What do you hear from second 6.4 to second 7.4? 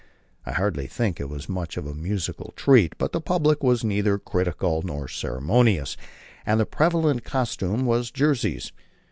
and the prevalent